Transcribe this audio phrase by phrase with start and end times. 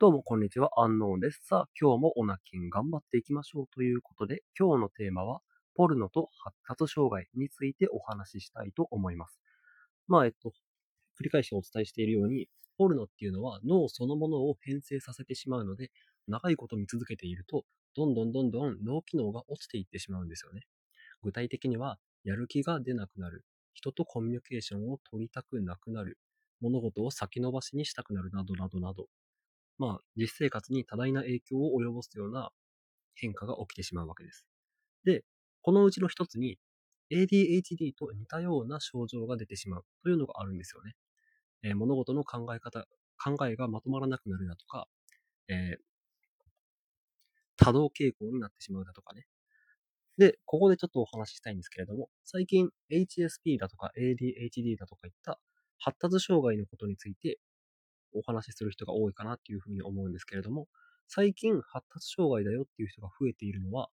[0.00, 0.70] どうも、こんにちは。
[0.80, 1.40] アンノーンです。
[1.42, 5.40] さあ、今日もオナキン頑張っていきましょうということで、今日のテーマは、
[5.74, 9.40] ポルノと発達障害についてお話ししたいと思います。
[10.06, 10.50] まあ、えっと、
[11.20, 15.90] 繰り返しお伝えしているように、ポルノっていうのは脳そのものを変性させてしまうので、
[16.28, 17.64] 長いこと見続けていると、
[17.96, 20.62] どんどんどんどん脳機能が落ちていってしまうんですよね。
[21.24, 23.44] 具体的には、やる気が出なくなる、
[23.74, 26.20] 人とコミュニケーションを取りたくなくなる、
[26.60, 29.08] 物事を先延ばしにしたくなるなどなどなど、
[29.78, 32.50] まあ、実生活に多大な影響を及ぼすような
[33.14, 34.46] 変化が起きてしまうわけです。
[35.04, 35.24] で、
[35.62, 36.58] このうちの一つに
[37.10, 40.94] ADHD と似たような症状が出てしまうというのがあるんですよね。
[41.64, 42.86] えー物事の考え方、
[43.22, 44.88] 考えがまとまらなくなるだとか、
[45.48, 45.78] えー
[47.56, 49.26] 多動傾向になってしまうだとかね。
[50.18, 55.40] で、ここでちょっとお話ししたいんですけれども、最近 HSP だとか ADHD だとかいった
[55.78, 57.38] 発達障害のことについて
[58.12, 60.68] お話しする人が多いかなっていうふうに思うんですけれども、
[61.06, 63.88] 最近発達障害だよっていう人が増えているのは、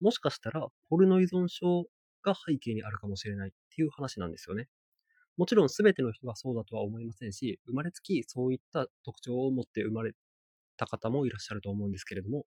[0.00, 1.86] もしかしたらポルノ依存症
[2.22, 4.68] が背景にあるかもしれないっていう話なんですよね。
[5.36, 10.12] もちろん全ての人がそうだとは思いませんし、生まれつきそういった特徴を持って生まれ
[10.76, 12.46] た方もいらっしゃると思うんですけれども、思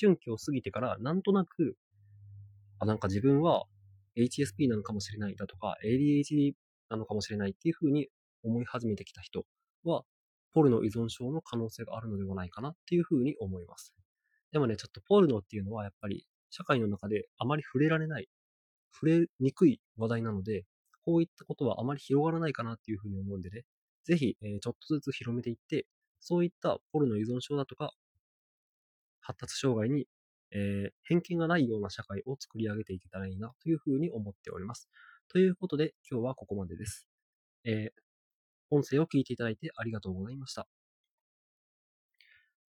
[0.00, 1.76] 春期を過ぎてからなんとなく、
[2.78, 3.64] あ、なんか自分は
[4.16, 6.52] HSP なのかもしれないだとか、ADHD
[6.88, 8.08] なのかもしれないっていうふうに
[8.42, 9.44] 思い始めてきた人
[9.84, 10.04] は、
[10.54, 13.94] ポルノ依存症の可能性があるのではないかなっていうふうに思います。
[14.52, 18.28] でもね、ちょっとポルノっていうのはやっぱり社会の中であまり触れられない、
[18.92, 20.64] 触れにくい話題なので、
[21.04, 23.64] こういったことはあまり広がらないかなっていうふうに思うんでね、
[24.04, 25.86] ぜひ、えーちょっとずつ広めていって、
[26.20, 27.92] そういったポルノ依存症だとか、
[29.20, 30.06] 発達障害に、
[30.52, 34.88] えー偏見がないような社会を作り上げていけたらいいなというふうに思っております。
[35.28, 37.08] ということで、今日はここまでです。
[37.64, 38.03] えー
[38.70, 40.66] 音声を聞いていただいてありがとうございました。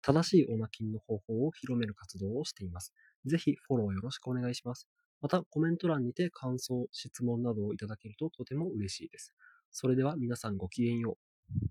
[0.02, 2.92] 正しいオナキンの方法を広める活動をしています。
[3.24, 4.86] ぜひフォローよろしくお願いします。
[5.22, 9.32] また、コメント欄にて感想、質問などをいただけるととても嬉しいです。
[9.70, 11.16] それでは皆さんごきげんよ
[11.62, 11.66] う。